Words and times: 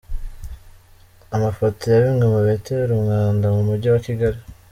Amafoto 1.35 1.81
ya 1.91 1.99
bimwe 2.05 2.25
mu 2.33 2.39
bitera 2.47 2.89
umwanda 2.97 3.45
mu 3.55 3.61
Mujyi 3.67 3.87
wa 3.93 3.99
Kigali 4.05 4.39